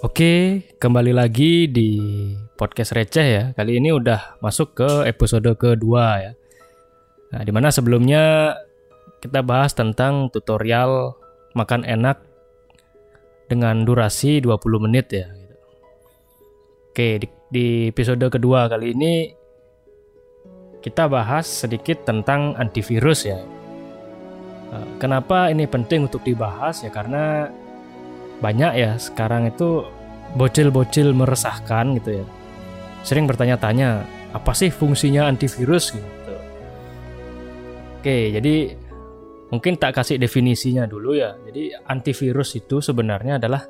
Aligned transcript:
Oke, 0.00 0.64
kembali 0.80 1.12
lagi 1.12 1.68
di 1.68 2.00
podcast 2.56 2.96
receh 2.96 3.26
ya. 3.28 3.44
Kali 3.52 3.76
ini 3.76 3.92
udah 3.92 4.40
masuk 4.40 4.72
ke 4.72 5.04
episode 5.04 5.44
kedua 5.60 6.24
ya. 6.24 6.32
Nah, 7.36 7.44
di 7.44 7.52
mana 7.52 7.68
sebelumnya 7.68 8.56
kita 9.20 9.44
bahas 9.44 9.76
tentang 9.76 10.32
tutorial 10.32 11.12
makan 11.52 11.84
enak 11.84 12.16
dengan 13.52 13.84
durasi 13.84 14.40
20 14.40 14.88
menit 14.88 15.12
ya. 15.12 15.28
gitu. 15.36 15.56
Oke, 16.88 17.08
di, 17.20 17.26
di 17.52 17.66
episode 17.92 18.24
kedua 18.32 18.72
kali 18.72 18.96
ini 18.96 19.28
kita 20.80 21.12
bahas 21.12 21.44
sedikit 21.44 22.08
tentang 22.08 22.56
antivirus 22.56 23.28
ya. 23.28 23.36
Nah, 24.72 24.96
Kenapa 24.96 25.52
ini 25.52 25.68
penting 25.68 26.08
untuk 26.08 26.24
dibahas 26.24 26.80
ya? 26.80 26.88
Karena 26.88 27.52
banyak 28.40 28.72
ya 28.72 28.96
sekarang 28.96 29.52
itu 29.52 29.84
bocil-bocil 30.34 31.14
meresahkan 31.14 31.98
gitu 31.98 32.22
ya. 32.22 32.24
Sering 33.02 33.24
bertanya-tanya, 33.24 34.04
apa 34.30 34.52
sih 34.54 34.70
fungsinya 34.70 35.26
antivirus 35.26 35.96
gitu. 35.96 36.34
Oke, 38.00 38.32
jadi 38.32 38.72
mungkin 39.52 39.76
tak 39.76 40.00
kasih 40.00 40.16
definisinya 40.16 40.88
dulu 40.88 41.18
ya. 41.18 41.36
Jadi 41.44 41.74
antivirus 41.84 42.56
itu 42.56 42.80
sebenarnya 42.80 43.36
adalah 43.36 43.62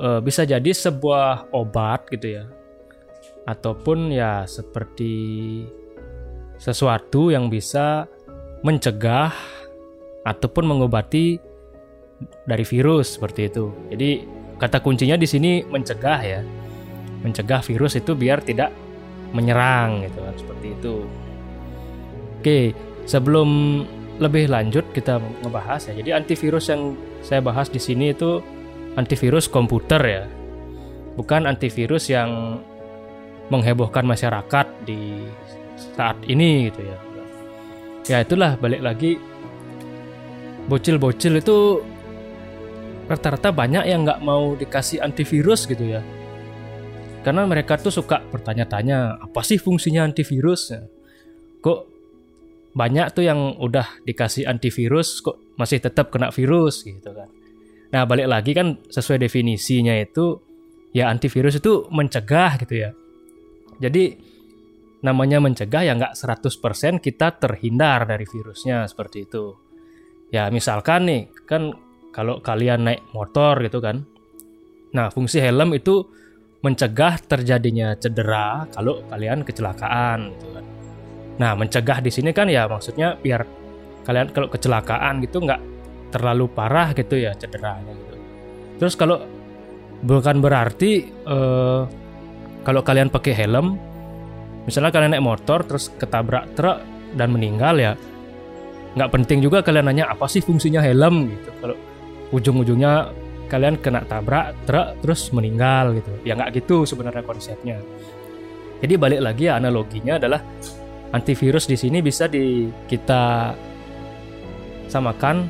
eh, 0.00 0.20
bisa 0.24 0.48
jadi 0.48 0.70
sebuah 0.72 1.52
obat 1.52 2.08
gitu 2.08 2.40
ya. 2.40 2.44
Ataupun 3.44 4.14
ya 4.14 4.46
seperti 4.46 5.12
sesuatu 6.62 7.34
yang 7.34 7.50
bisa 7.50 8.06
mencegah 8.62 9.34
ataupun 10.22 10.64
mengobati 10.70 11.36
dari 12.46 12.62
virus 12.62 13.18
seperti 13.18 13.50
itu. 13.50 13.74
Jadi 13.90 14.10
kata 14.62 14.78
kuncinya 14.78 15.18
di 15.18 15.26
sini 15.26 15.66
mencegah 15.66 16.20
ya. 16.22 16.40
Mencegah 17.26 17.66
virus 17.66 17.98
itu 17.98 18.14
biar 18.14 18.46
tidak 18.46 18.70
menyerang 19.34 20.06
gitu 20.06 20.22
kan 20.22 20.34
seperti 20.38 20.66
itu. 20.78 20.94
Oke, 22.38 22.58
sebelum 23.10 23.82
lebih 24.22 24.46
lanjut 24.46 24.86
kita 24.94 25.18
ngebahas 25.42 25.90
ya. 25.90 25.98
Jadi 25.98 26.10
antivirus 26.14 26.70
yang 26.70 26.94
saya 27.26 27.42
bahas 27.42 27.66
di 27.66 27.82
sini 27.82 28.14
itu 28.14 28.38
antivirus 28.94 29.50
komputer 29.50 30.02
ya. 30.06 30.24
Bukan 31.18 31.50
antivirus 31.50 32.06
yang 32.06 32.62
menghebohkan 33.50 34.06
masyarakat 34.06 34.66
di 34.86 35.26
saat 35.98 36.16
ini 36.30 36.70
gitu 36.70 36.86
ya. 36.86 36.98
Ya 38.06 38.16
itulah 38.22 38.54
balik 38.58 38.82
lagi 38.82 39.18
bocil-bocil 40.66 41.42
itu 41.42 41.82
rata-rata 43.12 43.52
banyak 43.52 43.84
yang 43.84 44.08
nggak 44.08 44.24
mau 44.24 44.56
dikasih 44.56 45.04
antivirus 45.04 45.68
gitu 45.68 45.84
ya. 45.84 46.00
Karena 47.22 47.46
mereka 47.46 47.78
tuh 47.78 47.94
suka 47.94 48.18
bertanya-tanya, 48.18 49.22
apa 49.22 49.40
sih 49.46 49.60
fungsinya 49.60 50.02
antivirus? 50.02 50.74
Kok 51.62 51.80
banyak 52.72 53.06
tuh 53.12 53.24
yang 53.28 53.60
udah 53.60 54.00
dikasih 54.02 54.48
antivirus 54.48 55.20
kok 55.20 55.36
masih 55.60 55.78
tetap 55.78 56.08
kena 56.08 56.32
virus 56.32 56.82
gitu 56.82 57.12
kan. 57.12 57.28
Nah, 57.92 58.08
balik 58.08 58.26
lagi 58.26 58.56
kan 58.56 58.80
sesuai 58.88 59.28
definisinya 59.28 59.92
itu 60.00 60.40
ya 60.96 61.12
antivirus 61.12 61.60
itu 61.60 61.86
mencegah 61.92 62.56
gitu 62.64 62.74
ya. 62.88 62.90
Jadi 63.76 64.16
namanya 65.04 65.42
mencegah 65.44 65.82
ya 65.84 65.92
nggak 65.98 66.16
100% 66.16 67.04
kita 67.04 67.36
terhindar 67.36 68.08
dari 68.08 68.24
virusnya 68.24 68.88
seperti 68.88 69.28
itu. 69.28 69.52
Ya 70.32 70.48
misalkan 70.48 71.04
nih 71.04 71.22
kan 71.44 71.76
kalau 72.12 72.38
kalian 72.44 72.86
naik 72.86 73.02
motor 73.16 73.58
gitu 73.64 73.80
kan. 73.80 74.04
Nah, 74.92 75.08
fungsi 75.08 75.40
helm 75.40 75.72
itu 75.72 76.04
mencegah 76.62 77.18
terjadinya 77.26 77.96
cedera 77.98 78.68
kalau 78.70 79.02
kalian 79.10 79.42
kecelakaan 79.42 80.30
gitu 80.36 80.46
kan. 80.54 80.64
Nah, 81.40 81.52
mencegah 81.58 81.98
di 82.04 82.12
sini 82.12 82.30
kan 82.30 82.46
ya 82.46 82.68
maksudnya 82.70 83.18
biar 83.18 83.42
kalian 84.06 84.30
kalau 84.30 84.46
kecelakaan 84.52 85.24
gitu 85.24 85.42
nggak 85.42 85.58
terlalu 86.12 86.46
parah 86.52 86.92
gitu 86.92 87.18
ya 87.18 87.32
cederanya 87.34 87.90
gitu. 87.96 88.14
Terus 88.78 88.94
kalau 88.94 89.24
bukan 90.04 90.38
berarti 90.44 91.08
eh, 91.08 91.82
kalau 92.62 92.80
kalian 92.84 93.10
pakai 93.10 93.34
helm, 93.34 93.74
misalnya 94.68 94.92
kalian 94.94 95.18
naik 95.18 95.24
motor 95.24 95.66
terus 95.66 95.90
ketabrak 95.98 96.52
truk 96.54 96.78
dan 97.16 97.34
meninggal 97.34 97.74
ya, 97.80 97.92
nggak 98.94 99.10
penting 99.10 99.42
juga 99.42 99.64
kalian 99.64 99.90
nanya 99.90 100.12
apa 100.12 100.30
sih 100.30 100.44
fungsinya 100.44 100.78
helm 100.78 101.32
gitu. 101.32 101.50
Kalau 101.58 101.76
ujung-ujungnya 102.32 103.12
kalian 103.52 103.76
kena 103.84 104.00
tabrak 104.08 104.56
truk 104.64 104.96
terus 105.04 105.28
meninggal 105.30 105.92
gitu. 105.92 106.12
Ya 106.24 106.32
nggak 106.32 106.56
gitu 106.56 106.88
sebenarnya 106.88 107.20
konsepnya. 107.20 107.78
Jadi 108.80 108.94
balik 108.98 109.20
lagi 109.20 109.46
ya 109.46 109.60
analoginya 109.60 110.18
adalah 110.18 110.40
antivirus 111.12 111.68
di 111.68 111.76
sini 111.76 112.00
bisa 112.00 112.26
di 112.26 112.72
kita 112.88 113.54
samakan 114.88 115.46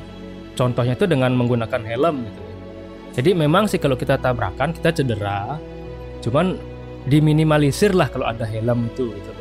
contohnya 0.53 0.93
itu 0.93 1.07
dengan 1.07 1.33
menggunakan 1.33 1.81
helm 1.81 2.27
gitu. 2.27 2.43
Jadi 3.13 3.29
memang 3.33 3.65
sih 3.71 3.79
kalau 3.79 3.95
kita 3.95 4.17
tabrakan 4.19 4.73
kita 4.73 4.89
cedera, 4.89 5.55
cuman 6.21 6.57
diminimalisir 7.07 7.93
lah 7.93 8.09
kalau 8.11 8.27
ada 8.27 8.43
helm 8.43 8.91
itu 8.91 9.09
gitu. 9.15 9.31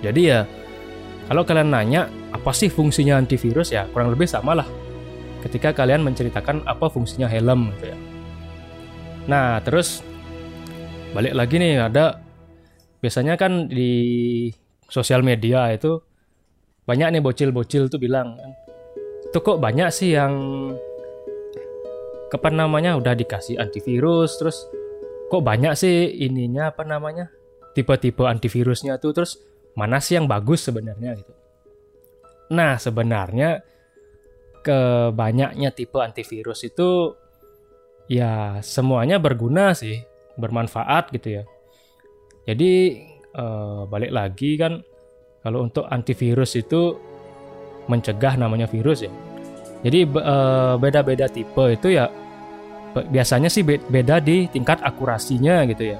Jadi 0.00 0.20
ya 0.32 0.48
kalau 1.28 1.44
kalian 1.44 1.70
nanya 1.70 2.08
apa 2.32 2.50
sih 2.56 2.72
fungsinya 2.72 3.20
antivirus 3.20 3.70
ya 3.70 3.86
kurang 3.92 4.10
lebih 4.10 4.26
sama 4.26 4.56
lah 4.56 4.66
ketika 5.44 5.72
kalian 5.72 6.04
menceritakan 6.04 6.62
apa 6.68 6.86
fungsinya 6.92 7.26
helm 7.26 7.72
gitu 7.76 7.92
ya. 7.92 7.98
Nah, 9.28 9.60
terus 9.62 10.04
balik 11.12 11.34
lagi 11.34 11.58
nih 11.58 11.80
ada 11.80 12.22
biasanya 13.00 13.34
kan 13.40 13.66
di 13.66 13.92
sosial 14.86 15.24
media 15.24 15.72
itu 15.72 15.98
banyak 16.84 17.18
nih 17.18 17.22
bocil-bocil 17.22 17.88
tuh 17.88 18.00
bilang 18.02 18.36
itu 19.30 19.38
kok 19.38 19.62
banyak 19.62 19.88
sih 19.94 20.14
yang 20.14 20.34
kapan 22.30 22.66
namanya 22.66 22.98
udah 22.98 23.14
dikasih 23.14 23.58
antivirus 23.58 24.38
terus 24.38 24.66
kok 25.30 25.42
banyak 25.42 25.74
sih 25.78 26.26
ininya 26.26 26.74
apa 26.74 26.82
namanya 26.82 27.30
tipe-tipe 27.74 28.26
antivirusnya 28.26 28.98
tuh 28.98 29.14
terus 29.14 29.38
mana 29.78 30.02
sih 30.02 30.18
yang 30.18 30.26
bagus 30.26 30.66
sebenarnya 30.66 31.14
gitu. 31.14 31.32
Nah, 32.50 32.74
sebenarnya 32.82 33.62
kebanyaknya 34.60 35.72
tipe 35.72 35.98
antivirus 35.98 36.68
itu 36.68 37.16
ya 38.10 38.58
semuanya 38.60 39.16
berguna 39.16 39.72
sih, 39.72 40.00
bermanfaat 40.36 41.12
gitu 41.14 41.40
ya. 41.40 41.42
Jadi 42.48 42.72
eh, 43.34 43.80
balik 43.88 44.12
lagi 44.12 44.56
kan 44.60 44.82
kalau 45.40 45.64
untuk 45.64 45.88
antivirus 45.88 46.56
itu 46.60 46.96
mencegah 47.88 48.36
namanya 48.36 48.68
virus 48.68 49.06
ya. 49.06 49.12
Jadi 49.80 50.04
eh, 50.04 50.74
beda-beda 50.76 51.26
tipe 51.26 51.64
itu 51.72 51.96
ya 51.96 52.10
biasanya 52.90 53.46
sih 53.46 53.62
be- 53.62 53.82
beda 53.86 54.18
di 54.18 54.50
tingkat 54.50 54.82
akurasinya 54.82 55.62
gitu 55.70 55.94
ya. 55.94 55.98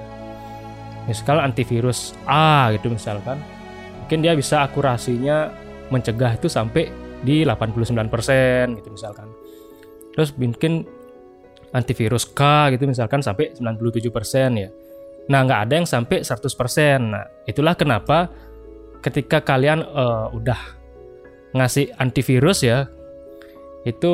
Misalkan 1.09 1.41
antivirus 1.41 2.13
A 2.29 2.69
gitu 2.77 2.93
misalkan, 2.93 3.41
mungkin 4.05 4.21
dia 4.21 4.37
bisa 4.37 4.61
akurasinya 4.61 5.49
mencegah 5.89 6.37
itu 6.37 6.45
sampai 6.45 6.93
di 7.21 7.45
89% 7.45 8.77
gitu 8.81 8.89
misalkan. 8.89 9.29
Terus 10.11 10.33
mungkin 10.35 10.83
antivirus 11.71 12.27
K 12.27 12.71
gitu 12.75 12.83
misalkan 12.87 13.23
sampai 13.23 13.55
97% 13.55 14.59
ya. 14.59 14.69
Nah, 15.31 15.39
nggak 15.47 15.61
ada 15.69 15.73
yang 15.79 15.87
sampai 15.87 16.25
100%. 16.25 16.99
Nah, 16.99 17.25
itulah 17.47 17.77
kenapa 17.77 18.27
ketika 18.99 19.39
kalian 19.41 19.85
eh, 19.85 20.27
udah 20.35 20.59
ngasih 21.55 21.95
antivirus 21.95 22.65
ya, 22.67 22.89
itu 23.87 24.13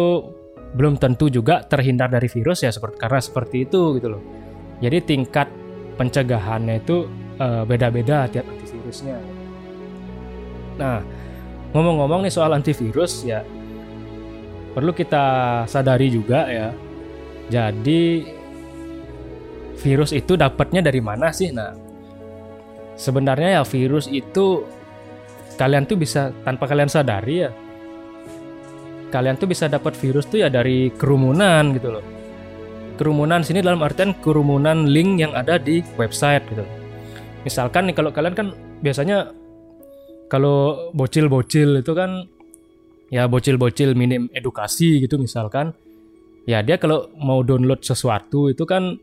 belum 0.78 1.00
tentu 1.00 1.32
juga 1.32 1.64
terhindar 1.64 2.12
dari 2.12 2.28
virus 2.28 2.62
ya 2.62 2.70
seperti 2.70 2.96
karena 3.00 3.20
seperti 3.24 3.58
itu 3.66 3.98
gitu 3.98 4.08
loh. 4.14 4.22
Jadi 4.84 4.98
tingkat 5.02 5.48
pencegahannya 5.98 6.84
itu 6.84 7.10
eh, 7.42 7.64
beda-beda 7.66 8.30
tiap 8.30 8.46
antivirusnya. 8.46 9.18
Nah, 10.78 11.02
ngomong-ngomong 11.76 12.24
nih 12.28 12.34
soal 12.34 12.56
antivirus 12.56 13.28
ya 13.28 13.44
perlu 14.78 14.94
kita 14.94 15.26
sadari 15.66 16.14
juga 16.14 16.46
ya. 16.46 16.70
Jadi 17.50 18.22
virus 19.82 20.14
itu 20.14 20.38
dapatnya 20.38 20.86
dari 20.86 21.02
mana 21.02 21.34
sih? 21.34 21.50
Nah, 21.50 21.74
sebenarnya 22.94 23.58
ya 23.58 23.64
virus 23.66 24.06
itu 24.06 24.62
kalian 25.58 25.90
tuh 25.90 25.98
bisa 25.98 26.30
tanpa 26.46 26.70
kalian 26.70 26.94
sadari 26.94 27.50
ya. 27.50 27.50
Kalian 29.10 29.42
tuh 29.42 29.50
bisa 29.50 29.66
dapat 29.66 29.98
virus 29.98 30.30
tuh 30.30 30.46
ya 30.46 30.54
dari 30.54 30.94
kerumunan 30.94 31.74
gitu 31.74 31.98
loh. 31.98 32.06
Kerumunan 33.02 33.42
sini 33.42 33.66
dalam 33.66 33.82
artian 33.82 34.14
kerumunan 34.22 34.86
link 34.86 35.26
yang 35.26 35.34
ada 35.34 35.58
di 35.58 35.82
website 35.98 36.46
gitu. 36.54 36.62
Misalkan 37.42 37.90
nih 37.90 37.98
kalau 37.98 38.14
kalian 38.14 38.38
kan 38.38 38.48
biasanya 38.86 39.34
kalau 40.28 40.92
bocil-bocil 40.92 41.80
itu 41.80 41.92
kan 41.96 42.28
ya 43.08 43.28
bocil-bocil 43.28 43.96
minim 43.96 44.28
edukasi 44.36 45.00
gitu 45.00 45.16
misalkan 45.16 45.72
ya 46.44 46.60
dia 46.64 46.76
kalau 46.80 47.08
mau 47.16 47.44
download 47.44 47.84
sesuatu 47.84 48.52
itu 48.52 48.68
kan 48.68 49.00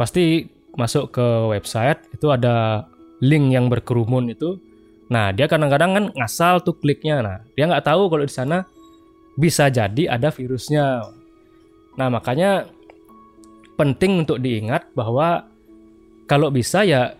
pasti 0.00 0.48
masuk 0.78 1.10
ke 1.10 1.26
website 1.50 2.00
itu 2.14 2.30
ada 2.30 2.86
link 3.18 3.50
yang 3.50 3.66
berkerumun 3.66 4.30
itu. 4.30 4.62
Nah, 5.10 5.34
dia 5.34 5.50
kadang-kadang 5.50 5.90
kan 5.96 6.04
ngasal 6.14 6.62
tuh 6.62 6.76
kliknya. 6.78 7.18
Nah, 7.24 7.36
dia 7.56 7.66
nggak 7.66 7.82
tahu 7.82 8.06
kalau 8.06 8.22
di 8.22 8.30
sana 8.30 8.62
bisa 9.34 9.66
jadi 9.72 10.14
ada 10.14 10.30
virusnya. 10.30 11.02
Nah, 11.98 12.08
makanya 12.12 12.68
penting 13.74 14.22
untuk 14.22 14.38
diingat 14.38 14.92
bahwa 14.94 15.48
kalau 16.28 16.52
bisa 16.52 16.84
ya 16.84 17.16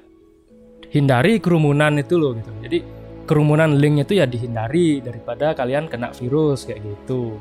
hindari 0.92 1.40
kerumunan 1.42 1.98
itu 1.98 2.14
loh 2.20 2.36
gitu. 2.36 2.50
Jadi 2.62 2.78
kerumunan 3.28 3.76
link 3.76 4.08
itu 4.08 4.16
ya 4.16 4.24
dihindari 4.24 5.04
daripada 5.04 5.52
kalian 5.52 5.92
kena 5.92 6.16
virus 6.16 6.64
kayak 6.64 6.80
gitu. 6.80 7.36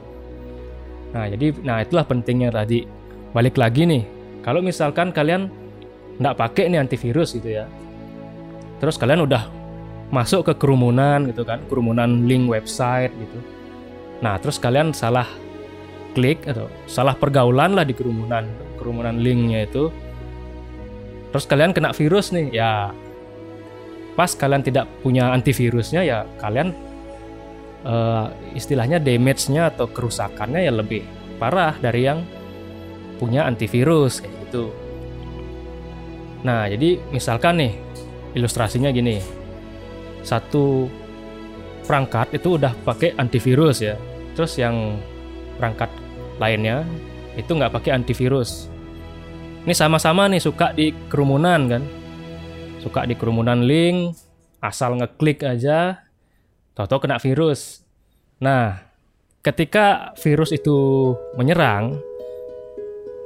Nah, 1.15 1.31
jadi 1.31 1.55
nah 1.63 1.79
itulah 1.79 2.03
pentingnya 2.03 2.51
tadi. 2.51 2.83
Balik 3.31 3.55
lagi 3.55 3.87
nih, 3.87 4.03
kalau 4.43 4.59
misalkan 4.59 5.15
kalian 5.15 5.47
nggak 6.19 6.35
pakai 6.35 6.67
nih 6.67 6.83
antivirus 6.83 7.37
gitu 7.39 7.63
ya, 7.63 7.65
terus 8.83 8.99
kalian 8.99 9.23
udah 9.23 9.47
masuk 10.11 10.51
ke 10.51 10.53
kerumunan 10.59 11.23
gitu 11.31 11.47
kan, 11.47 11.63
kerumunan 11.71 12.27
link 12.27 12.51
website 12.51 13.15
gitu. 13.15 13.39
Nah, 14.19 14.35
terus 14.41 14.59
kalian 14.59 14.91
salah 14.91 15.27
klik 16.17 16.43
atau 16.49 16.67
salah 16.89 17.13
pergaulan 17.13 17.77
lah 17.77 17.85
di 17.85 17.93
kerumunan, 17.93 18.49
kerumunan 18.81 19.15
linknya 19.21 19.69
itu. 19.69 19.93
Terus 21.29 21.45
kalian 21.45 21.75
kena 21.75 21.93
virus 21.93 22.33
nih, 22.33 22.49
ya 22.49 22.89
pas 24.17 24.33
kalian 24.33 24.65
tidak 24.65 24.89
punya 25.05 25.29
antivirusnya 25.29 26.01
ya 26.01 26.25
kalian 26.41 26.73
uh, 27.85 28.33
istilahnya 28.57 28.97
damage-nya 28.97 29.69
atau 29.69 29.85
kerusakannya 29.85 30.65
ya 30.65 30.73
lebih 30.73 31.05
parah 31.37 31.77
dari 31.77 32.09
yang 32.09 32.25
punya 33.21 33.45
antivirus 33.45 34.25
kayak 34.25 34.33
gitu. 34.49 34.73
Nah, 36.45 36.69
jadi 36.69 37.01
misalkan 37.13 37.61
nih 37.61 37.73
ilustrasinya 38.37 38.93
gini. 38.93 39.21
Satu 40.21 40.85
perangkat 41.85 42.37
itu 42.37 42.57
udah 42.57 42.73
pakai 42.85 43.17
antivirus 43.17 43.81
ya. 43.81 43.95
Terus 44.37 44.57
yang 44.57 45.01
perangkat 45.57 45.89
lainnya 46.37 46.85
itu 47.33 47.49
nggak 47.53 47.73
pakai 47.73 47.97
antivirus. 47.97 48.69
Ini 49.65 49.73
sama-sama 49.73 50.29
nih 50.29 50.41
suka 50.41 50.71
di 50.71 50.93
kerumunan 51.09 51.61
kan 51.67 51.83
suka 52.87 53.03
di 53.03 53.19
kerumunan 53.19 53.67
link, 53.67 54.15
asal 54.63 54.95
ngeklik 54.95 55.43
aja, 55.43 55.99
toto 56.71 57.03
kena 57.03 57.19
virus. 57.19 57.83
Nah, 58.39 58.79
ketika 59.43 60.15
virus 60.15 60.55
itu 60.55 61.11
menyerang 61.35 61.99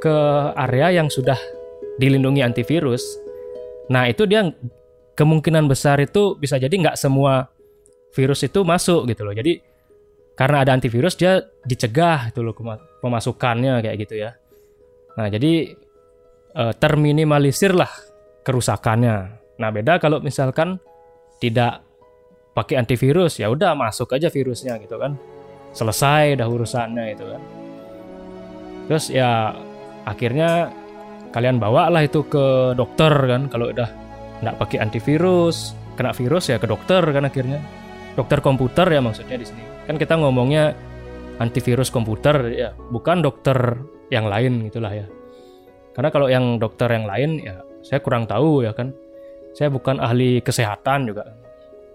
ke 0.02 0.18
area 0.58 0.98
yang 0.98 1.14
sudah 1.14 1.38
dilindungi 2.02 2.42
antivirus, 2.42 3.06
nah 3.94 4.10
itu 4.10 4.26
dia 4.26 4.50
kemungkinan 5.14 5.70
besar 5.70 6.02
itu 6.02 6.34
bisa 6.42 6.58
jadi 6.58 6.74
nggak 6.74 6.98
semua 6.98 7.54
virus 8.18 8.42
itu 8.42 8.66
masuk 8.66 9.06
gitu 9.14 9.22
loh. 9.22 9.38
Jadi 9.38 9.62
karena 10.34 10.66
ada 10.66 10.74
antivirus 10.74 11.14
dia 11.14 11.38
dicegah 11.62 12.34
itu 12.34 12.42
loh 12.42 12.58
pemasukannya 13.04 13.78
kayak 13.86 13.98
gitu 14.08 14.26
ya. 14.26 14.34
Nah 15.20 15.30
jadi 15.30 15.76
eh, 16.58 16.74
terminimalisir 16.82 17.78
lah 17.78 17.92
kerusakannya. 18.42 19.41
Nah, 19.62 19.70
beda 19.70 20.02
kalau 20.02 20.18
misalkan 20.18 20.82
tidak 21.38 21.86
pakai 22.58 22.82
antivirus, 22.82 23.38
ya 23.38 23.54
udah 23.54 23.78
masuk 23.78 24.10
aja 24.18 24.34
virusnya 24.34 24.82
gitu 24.82 24.98
kan. 24.98 25.14
Selesai 25.78 26.34
dah 26.42 26.50
urusannya 26.50 27.06
itu 27.14 27.26
kan. 27.30 27.42
Terus 28.90 29.14
ya 29.14 29.54
akhirnya 30.10 30.74
kalian 31.30 31.62
bawa 31.62 31.94
lah 31.94 32.02
itu 32.02 32.26
ke 32.26 32.74
dokter 32.74 33.14
kan 33.30 33.48
kalau 33.54 33.70
udah 33.70 33.88
nggak 34.42 34.58
pakai 34.58 34.82
antivirus, 34.82 35.78
kena 35.94 36.12
virus 36.12 36.50
ya 36.50 36.58
ke 36.58 36.66
dokter 36.66 37.06
kan 37.06 37.30
akhirnya. 37.30 37.62
Dokter 38.18 38.44
komputer 38.44 38.90
ya 38.90 39.00
maksudnya 39.00 39.38
di 39.38 39.46
sini. 39.48 39.64
Kan 39.88 39.96
kita 39.96 40.18
ngomongnya 40.20 40.74
antivirus 41.40 41.88
komputer 41.94 42.52
ya, 42.52 42.76
bukan 42.92 43.24
dokter 43.24 43.78
yang 44.12 44.28
lain 44.28 44.68
gitulah 44.68 44.92
ya. 44.92 45.08
Karena 45.96 46.10
kalau 46.12 46.28
yang 46.28 46.60
dokter 46.60 46.92
yang 46.92 47.08
lain 47.08 47.40
ya 47.40 47.64
saya 47.86 48.04
kurang 48.04 48.28
tahu 48.28 48.68
ya 48.68 48.76
kan 48.76 48.92
saya 49.52 49.68
bukan 49.72 50.00
ahli 50.00 50.40
kesehatan 50.40 51.12
juga. 51.12 51.36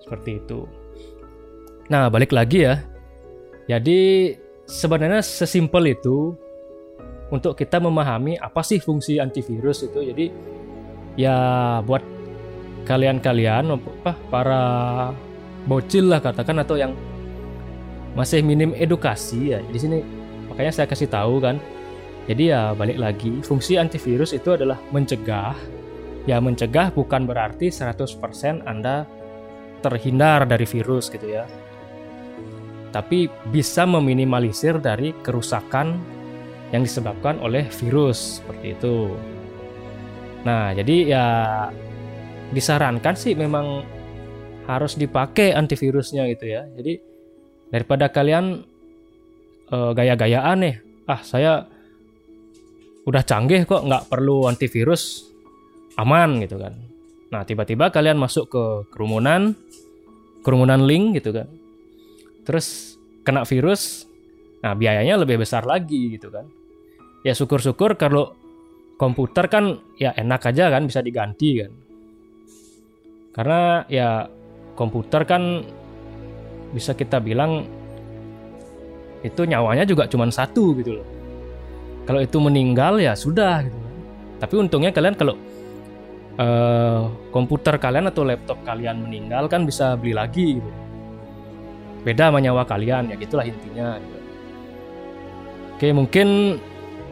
Seperti 0.03 0.39
itu. 0.39 0.69
Nah, 1.91 2.11
balik 2.11 2.31
lagi 2.35 2.67
ya. 2.67 2.83
Jadi 3.67 4.33
sebenarnya 4.67 5.23
sesimpel 5.23 5.95
itu 5.99 6.35
untuk 7.31 7.59
kita 7.59 7.83
memahami 7.83 8.39
apa 8.39 8.63
sih 8.63 8.79
fungsi 8.79 9.19
antivirus 9.19 9.87
itu. 9.87 9.99
Jadi 10.03 10.27
ya 11.19 11.37
buat 11.83 12.03
kalian-kalian 12.87 13.75
para 14.31 14.65
bocil 15.67 16.07
lah 16.07 16.23
katakan 16.23 16.63
atau 16.63 16.79
yang 16.79 16.95
masih 18.15 18.47
minim 18.47 18.71
edukasi 18.79 19.57
ya. 19.57 19.59
Di 19.67 19.79
sini 19.83 19.99
makanya 20.47 20.83
saya 20.83 20.87
kasih 20.87 21.11
tahu 21.11 21.43
kan. 21.43 21.59
Jadi 22.27 22.51
ya 22.51 22.75
balik 22.75 22.99
lagi 22.99 23.43
fungsi 23.43 23.79
antivirus 23.79 24.35
itu 24.35 24.55
adalah 24.55 24.79
mencegah 24.91 25.55
Ya 26.27 26.43
mencegah 26.43 26.91
bukan 26.91 27.25
berarti 27.25 27.71
100% 27.71 28.67
Anda 28.67 29.07
terhindar 29.81 30.45
dari 30.51 30.67
virus 30.67 31.07
gitu 31.07 31.27
ya. 31.31 31.47
Tapi 32.91 33.31
bisa 33.51 33.87
meminimalisir 33.87 34.83
dari 34.83 35.15
kerusakan 35.23 36.17
yang 36.75 36.83
disebabkan 36.83 37.39
oleh 37.39 37.71
virus 37.71 38.43
seperti 38.43 38.75
itu. 38.75 39.15
Nah, 40.43 40.75
jadi 40.75 40.97
ya 41.07 41.27
disarankan 42.51 43.15
sih 43.15 43.35
memang 43.39 43.83
harus 44.67 44.99
dipakai 44.99 45.55
antivirusnya 45.55 46.27
gitu 46.31 46.51
ya. 46.51 46.67
Jadi 46.75 46.99
daripada 47.71 48.11
kalian 48.11 48.67
uh, 49.71 49.91
gaya-gayaan 49.95 50.59
nih, 50.63 50.77
ah 51.07 51.23
saya 51.23 51.67
udah 53.07 53.23
canggih 53.23 53.63
kok 53.63 53.87
nggak 53.87 54.11
perlu 54.11 54.51
antivirus, 54.51 55.31
aman 55.97 56.41
gitu 56.45 56.61
kan. 56.61 56.77
Nah, 57.33 57.43
tiba-tiba 57.43 57.91
kalian 57.91 58.21
masuk 58.21 58.47
ke 58.53 58.65
kerumunan, 58.95 59.57
kerumunan 60.47 60.85
link 60.85 61.19
gitu 61.19 61.35
kan. 61.35 61.49
Terus 62.47 62.95
kena 63.27 63.43
virus, 63.43 64.07
nah 64.63 64.79
biayanya 64.79 65.19
lebih 65.19 65.43
besar 65.43 65.67
lagi 65.67 66.15
gitu 66.15 66.31
kan. 66.31 66.47
Ya 67.27 67.35
syukur-syukur 67.35 67.99
kalau 67.99 68.39
komputer 68.95 69.51
kan 69.51 69.83
ya 69.99 70.15
enak 70.15 70.47
aja 70.47 70.71
kan 70.71 70.87
bisa 70.87 71.03
diganti 71.03 71.67
kan. 71.67 71.73
Karena 73.35 73.83
ya 73.91 74.31
komputer 74.79 75.27
kan 75.27 75.67
bisa 76.71 76.95
kita 76.95 77.19
bilang 77.19 77.67
itu 79.27 79.43
nyawanya 79.43 79.83
juga 79.83 80.07
cuma 80.07 80.31
satu 80.31 80.79
gitu 80.79 81.03
loh. 81.03 81.09
Kalau 82.07 82.23
itu 82.23 82.39
meninggal 82.39 83.03
ya 83.03 83.19
sudah 83.19 83.67
gitu. 83.67 83.75
Kan. 83.75 83.93
Tapi 84.47 84.55
untungnya 84.63 84.95
kalian 84.95 85.19
kalau 85.19 85.35
uh, 86.41 87.11
komputer 87.33 87.77
kalian 87.81 88.09
atau 88.09 88.25
laptop 88.25 88.61
kalian 88.65 89.09
meninggal 89.09 89.49
kan 89.49 89.65
bisa 89.65 89.97
beli 89.97 90.17
lagi 90.17 90.61
gitu. 90.61 90.71
Beda 92.07 92.31
sama 92.31 92.39
nyawa 92.39 92.63
kalian 92.65 93.11
ya 93.11 93.17
gitulah 93.19 93.45
intinya. 93.45 93.99
Gitu. 93.99 94.19
Oke 95.77 95.89
mungkin 95.93 96.29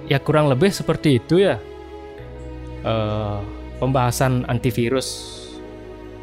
ya 0.09 0.21
kurang 0.21 0.49
lebih 0.49 0.73
seperti 0.73 1.21
itu 1.21 1.41
ya 1.45 1.61
uh, 2.85 3.41
pembahasan 3.81 4.47
antivirus 4.49 5.41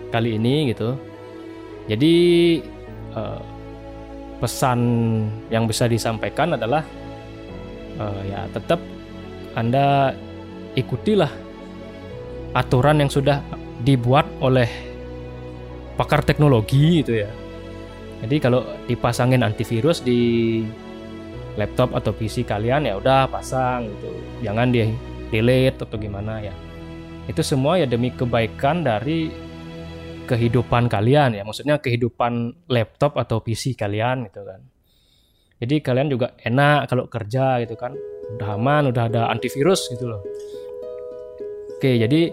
kali 0.09 0.37
ini 0.39 0.73
gitu. 0.73 0.95
Jadi 1.89 2.15
uh, 3.17 3.41
pesan 4.41 4.79
yang 5.53 5.69
bisa 5.69 5.85
disampaikan 5.85 6.57
adalah 6.57 6.81
uh, 8.01 8.21
ya 8.25 8.49
tetap 8.49 8.81
anda 9.53 10.15
ikutilah 10.73 11.29
aturan 12.51 12.99
yang 12.99 13.11
sudah 13.11 13.43
dibuat 13.81 14.27
oleh 14.43 14.67
pakar 15.95 16.25
teknologi 16.25 17.03
itu 17.03 17.21
ya. 17.23 17.29
Jadi 18.21 18.35
kalau 18.37 18.61
dipasangin 18.85 19.41
antivirus 19.41 20.05
di 20.05 20.61
laptop 21.57 21.97
atau 21.97 22.13
PC 22.13 22.45
kalian 22.45 22.85
ya 22.85 22.95
udah 23.01 23.27
pasang 23.27 23.89
gitu. 23.89 24.09
Jangan 24.45 24.69
di 24.69 24.85
delete 25.33 25.81
atau 25.81 25.97
gimana 25.97 26.43
ya. 26.43 26.53
Itu 27.25 27.41
semua 27.41 27.81
ya 27.81 27.89
demi 27.89 28.13
kebaikan 28.13 28.85
dari 28.85 29.31
kehidupan 30.29 30.85
kalian 30.85 31.41
ya. 31.41 31.43
Maksudnya 31.43 31.81
kehidupan 31.81 32.65
laptop 32.69 33.17
atau 33.17 33.41
PC 33.41 33.73
kalian 33.73 34.29
gitu 34.29 34.45
kan. 34.45 34.61
Jadi 35.61 35.75
kalian 35.77 36.09
juga 36.09 36.33
enak 36.41 36.89
kalau 36.89 37.05
kerja 37.05 37.61
gitu 37.61 37.77
kan. 37.77 37.93
Udah 38.37 38.57
aman, 38.57 38.89
udah 38.89 39.03
ada 39.09 39.21
antivirus 39.29 39.91
gitu 39.93 40.09
loh. 40.09 40.21
Oke, 41.81 41.97
jadi 41.97 42.29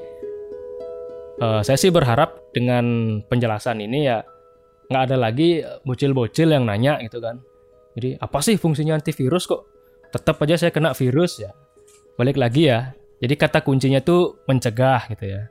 uh, 1.40 1.64
saya 1.64 1.81
sih 1.81 1.88
berharap 1.88 2.52
dengan 2.52 2.85
penjelasan 3.33 3.81
ini 3.81 4.05
ya 4.05 4.21
nggak 4.93 5.02
ada 5.09 5.17
lagi 5.17 5.64
bocil-bocil 5.88 6.52
yang 6.52 6.69
nanya 6.69 7.00
gitu 7.00 7.17
kan. 7.17 7.40
Jadi 7.97 8.21
apa 8.21 8.45
sih 8.45 8.61
fungsinya 8.61 9.00
antivirus 9.00 9.49
kok? 9.49 9.64
Tetap 10.12 10.37
aja 10.45 10.61
saya 10.61 10.69
kena 10.69 10.93
virus 10.93 11.40
ya. 11.40 11.57
Balik 12.21 12.37
lagi 12.37 12.69
ya, 12.69 12.93
Jadi 13.25 13.40
kata 13.40 13.64
kuncinya 13.64 14.05
tuh 14.05 14.37
mencegah 14.45 15.17
gitu 15.17 15.25
ya. 15.25 15.49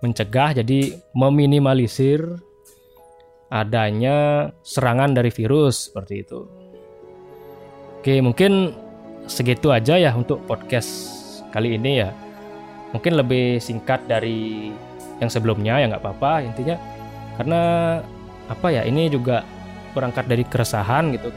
Mencegah 0.00 0.64
jadi 0.64 0.96
meminimalisir 1.12 2.24
adanya 3.52 4.48
serangan 4.64 5.12
dari 5.12 5.28
virus 5.28 5.92
seperti 5.92 6.24
itu. 6.24 6.40
Oke, 8.00 8.16
mungkin 8.24 8.72
segitu 9.28 9.68
aja 9.68 10.00
ya 10.00 10.16
untuk 10.16 10.40
podcast 10.48 10.88
kali 11.52 11.76
ini 11.76 12.00
ya. 12.00 12.29
Mungkin 12.90 13.14
lebih 13.14 13.62
singkat 13.62 14.04
dari 14.10 14.74
yang 15.22 15.30
sebelumnya 15.30 15.78
ya 15.78 15.86
nggak 15.92 16.02
apa-apa 16.02 16.32
intinya 16.42 16.76
karena 17.36 17.62
apa 18.50 18.66
ya 18.72 18.82
ini 18.88 19.06
juga 19.12 19.46
berangkat 19.94 20.26
dari 20.26 20.42
keresahan 20.42 21.14
gitu. 21.14 21.30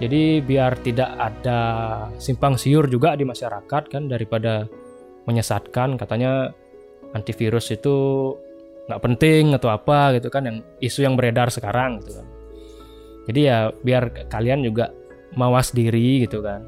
Jadi 0.00 0.40
biar 0.40 0.80
tidak 0.80 1.12
ada 1.20 1.60
simpang 2.16 2.56
siur 2.56 2.88
juga 2.88 3.12
di 3.20 3.28
masyarakat 3.28 3.82
kan 3.92 4.08
daripada 4.08 4.64
menyesatkan 5.28 6.00
katanya 6.00 6.56
antivirus 7.12 7.76
itu 7.76 8.32
nggak 8.88 9.02
penting 9.04 9.52
atau 9.52 9.68
apa 9.68 10.16
gitu 10.16 10.32
kan 10.32 10.48
yang 10.48 10.58
isu 10.80 11.04
yang 11.04 11.20
beredar 11.20 11.52
sekarang 11.52 12.00
gitu 12.00 12.16
kan. 12.16 12.26
Jadi 13.28 13.40
ya 13.44 13.68
biar 13.70 14.26
kalian 14.32 14.64
juga 14.64 14.88
mawas 15.36 15.70
diri 15.70 16.24
gitu 16.24 16.40
kan. 16.40 16.64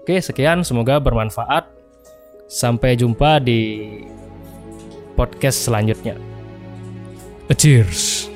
Oke, 0.00 0.22
sekian 0.22 0.64
semoga 0.64 0.96
bermanfaat. 0.96 1.75
Sampai 2.46 2.94
jumpa 2.94 3.42
di 3.42 3.90
podcast 5.18 5.66
selanjutnya. 5.66 6.14
Cheers. 7.50 8.35